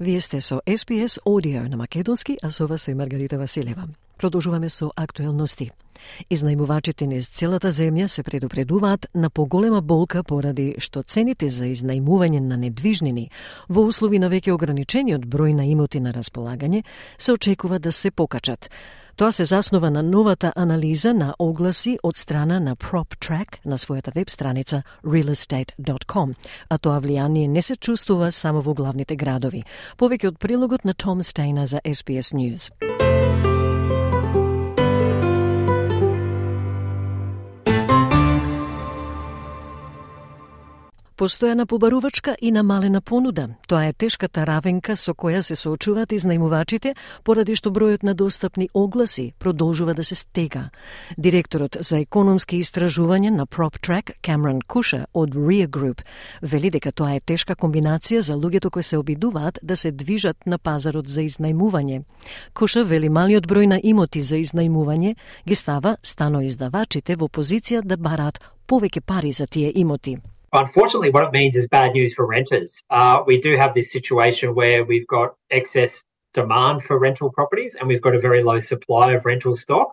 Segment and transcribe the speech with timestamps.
[0.00, 3.88] Вие сте со SPS Audio на Македонски, а со вас е Маргарита Василева.
[4.18, 5.70] Продолжуваме со актуелности.
[6.30, 12.56] Изнајмувачите низ целата земја се предупредуваат на поголема болка поради што цените за изнајмување на
[12.56, 13.30] недвижнини
[13.68, 16.82] во услови на веќе ограничениот број на имоти на располагање
[17.18, 18.70] се очекува да се покачат.
[19.16, 24.30] Тоа се заснова на новата анализа на огласи од страна на PropTrack на својата веб
[24.30, 26.34] страница realestate.com,
[26.68, 29.62] а тоа влијание не се чувствува само во главните градови.
[29.98, 32.70] Повеќе од прилогот на Том Стейна за SBS News.
[41.24, 43.48] Постојана побарувачка и намалена понуда.
[43.68, 46.90] Тоа е тешката равенка со која се соочуваат изнајмувачите,
[47.24, 50.68] поради што бројот на достапни огласи продолжува да се стега.
[51.16, 56.04] Директорот за економски истражување на PropTrack, Камерон Куша од Rear Group,
[56.42, 60.58] вели дека тоа е тешка комбинација за луѓето кои се обидуваат да се движат на
[60.58, 62.02] пазарот за изнајмување.
[62.52, 65.16] Куша вели малиот број на имоти за изнајмување
[65.48, 70.18] ги става станоиздавачите во позиција да бараат повеќе пари за тие имоти.
[70.53, 72.81] unfortunately, what it means is bad news for renters.
[72.89, 77.87] Uh, we do have this situation where we've got excess demand for rental properties and
[77.87, 79.87] we've got a very low supply of rental stock.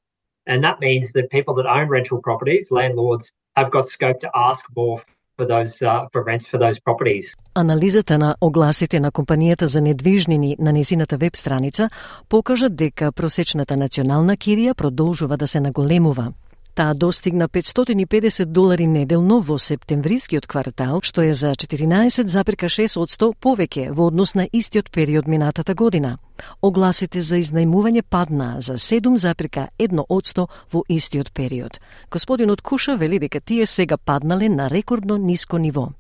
[0.46, 4.64] And that means that people that own rental properties, landlords, have got scope to ask
[4.76, 5.02] more
[5.36, 7.36] for those uh, for rents for those properties.
[7.54, 11.90] Анализата на огласите на компанијата за недвижнини на незината веб страница
[12.28, 16.32] покажа дека просечната национална кирија продолжува да се наголемува.
[16.81, 24.33] Таа достигна 550 долари неделно во септемврискиот квартал, што е за 14,6% повеќе во однос
[24.33, 26.17] на истиот период минатата година.
[26.61, 31.77] Огласите за изнајмување падна за 7,1% во истиот период.
[32.09, 35.91] Господинот Куша вели дека тие сега паднале на рекордно ниско ниво.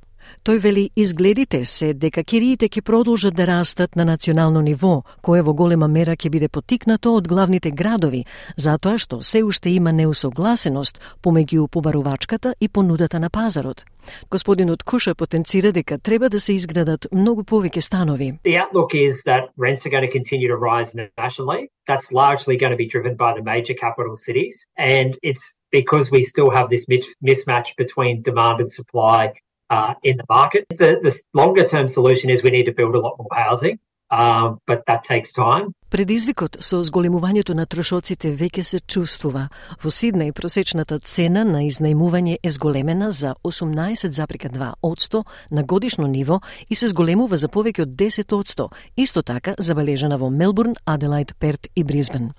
[0.43, 5.53] Тој вели изгледите се дека кириите ќе продолжат да растат на национално ниво, кое во
[5.53, 8.25] голема мера ќе биде потикнато од главните градови,
[8.57, 13.85] затоа што се уште има неусогласеност помеѓу побарувачката и понудата на пазарот.
[14.31, 18.33] Господинот Куша потенцира дека треба да се изградат многу повеќе станови.
[18.43, 21.69] The outlook is that rents are going to continue to rise nationally.
[21.87, 26.23] That's largely going to be driven by the major capital cities and it's because we
[26.23, 26.85] still have this
[27.29, 29.33] mismatch between demand and supply
[29.71, 30.65] uh, in the market.
[30.69, 33.79] The, the longer term solution is we need to build a lot more housing.
[34.11, 35.71] Um, but that takes time.
[35.89, 39.47] Предизвикот со зголемувањето на трошоците веќе се чувствува.
[39.83, 46.87] Во Сиднеј просечната цена на изнајмување е зголемена за 18,2% на годишно ниво и се
[46.87, 48.67] зголемува за повеќе од 10%,
[48.97, 52.31] исто така забележана во Мелбурн, Аделајд, Перт и Бризбен.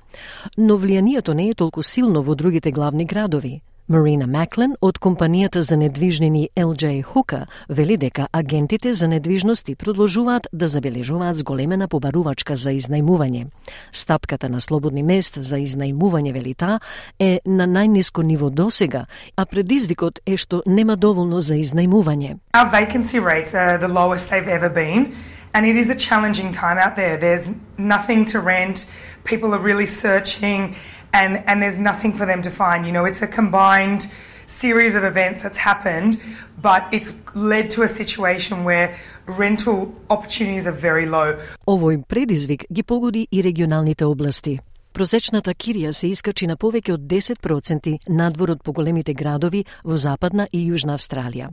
[0.57, 3.63] Но влијанието не е толку силно во другите главни градови.
[3.89, 10.69] Марина Маклен од компанијата за недвижнини LJ Hooker вели дека агентите за недвижности продолжуваат да
[10.69, 13.47] забележуваат зголемена побарувачка за изнајмување.
[13.93, 16.79] Стапката на слободни мест за изнајмување велита
[17.19, 19.07] е на најниско ниво досега,
[19.37, 22.39] а предизвикот е што нема доволно за изнајмување.
[22.55, 25.13] Our vacancy rates are the lowest they've ever been.
[25.55, 27.19] And it is a challenging time out there.
[27.19, 28.87] There's nothing to rent.
[29.25, 30.75] People are really searching
[31.13, 32.87] and, and there's nothing for them to find.
[32.87, 34.09] You know, it's a combined
[34.47, 36.21] series of events that's happened,
[36.61, 38.97] but it's led to a situation where
[39.27, 41.39] rental opportunities are very low.
[41.67, 44.59] Ovoj predizvik gi pogodi i regionalnite oblasti.
[44.93, 50.61] Просечната кирија се искачи на повеќе од 10% надвор од поголемите градови во Западна и
[50.69, 51.49] Јужна Австралија.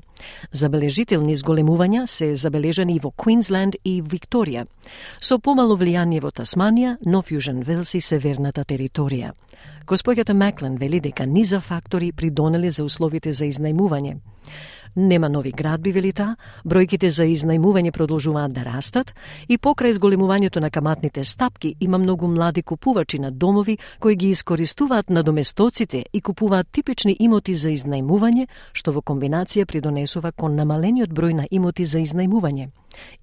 [0.51, 4.65] Забележителни зголемувања се забележани и во Квинсленд и Викторија,
[5.21, 9.31] со помало влијание во Тасманија, Нов Јужен Велс и северната територија.
[9.87, 14.17] Господјата Маклен вели дека низа фактори придонеле за условите за изнајмување.
[14.95, 16.35] Нема нови градби, велита,
[16.65, 19.13] бројките за изнајмување продолжуваат да растат
[19.47, 25.09] и покрај зголемувањето на каматните стапки има многу млади купувачи на домови кои ги искористуваат
[25.09, 31.33] на доместоците и купуваат типични имоти за изнајмување, што во комбинација придонесува кон намалениот број
[31.33, 32.69] на имоти за изнајмување.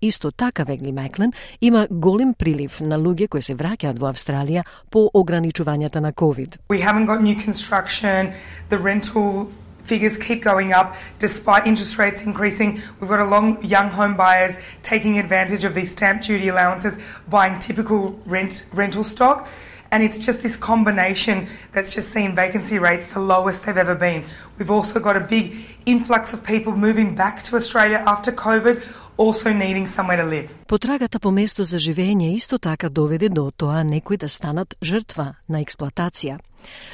[0.00, 5.10] Исто така, Вегли Маклен, има голем прилив на луѓе кои се враќаат во Австралија по
[5.12, 6.58] ограничувањата на COVID.
[6.70, 8.32] We haven't got new construction,
[8.70, 9.48] the rental
[9.85, 12.81] figures keep going up despite interest rates increasing.
[13.00, 16.97] We've got a long young home buyers taking advantage of these stamp duty allowances,
[17.29, 19.47] buying typical rent rental stock.
[19.94, 24.23] And it's just this combination that's just seen vacancy rates the lowest they've ever been.
[24.57, 28.75] We've also got a big influx of people moving back to Australia after COVID
[29.18, 30.50] also needing somewhere to live.
[30.68, 35.62] Потрагата по место за живење исто така доведе до тоа некои да станат жртва на
[35.62, 36.39] експлоатација.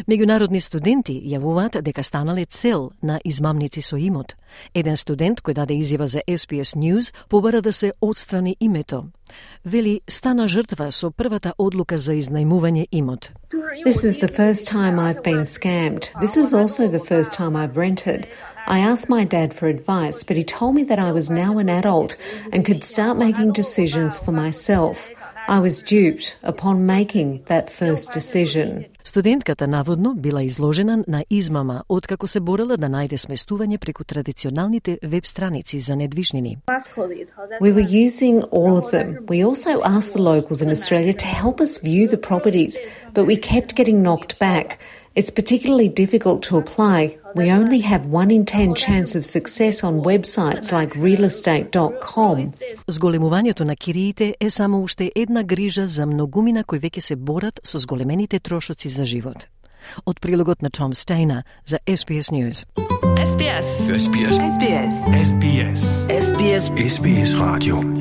[0.09, 4.37] Меѓународни студенти јавуваат дека станале цел на измамници со имот.
[4.75, 9.05] Еден студент кој даде изјава за SPS News побара да се отстрани името.
[9.65, 13.31] Вели стана жртва со првата одлука за изнајмување имот.
[13.85, 16.11] This is the first time I've been scammed.
[16.21, 18.27] This is also the first time I've rented.
[18.67, 21.69] I asked my dad for advice, but he told me that I was now an
[21.69, 22.17] adult
[22.53, 25.11] and could start making decisions for myself.
[25.50, 28.86] I was duped upon making that first decision.
[29.06, 35.28] Студентката наводно била изложена на измама откако се борела да најде сместување преку традиционалните веб
[35.28, 36.58] страници за недвижнини.
[37.62, 39.26] We were using all of them.
[39.26, 42.76] We also asked the locals in Australia to help us view the properties,
[43.14, 44.68] but we kept getting knocked back.
[45.18, 47.18] It's particularly difficult to apply.
[47.36, 52.54] We only have one in ten chance of success on websites like realestate.com.
[52.88, 57.80] Зголемувањето на кириите е само уште една грижа за многумина кои веќе се борат со
[57.80, 59.48] зголемените трошоци за живот.
[60.06, 62.66] Од прилогот на Том Стейна за SBS News.
[63.18, 63.68] SBS.
[64.00, 64.36] SBS.
[64.56, 64.96] SBS.
[65.26, 66.08] SBS.
[66.24, 66.62] SBS.
[66.88, 68.01] SBS Radio.